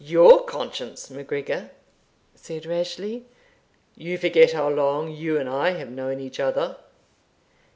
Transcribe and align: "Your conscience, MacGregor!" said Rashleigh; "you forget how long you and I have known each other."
"Your 0.03 0.43
conscience, 0.45 1.11
MacGregor!" 1.11 1.69
said 2.33 2.65
Rashleigh; 2.65 3.21
"you 3.95 4.17
forget 4.17 4.51
how 4.53 4.67
long 4.67 5.11
you 5.11 5.37
and 5.37 5.47
I 5.47 5.77
have 5.77 5.91
known 5.91 6.19
each 6.19 6.39
other." 6.39 6.77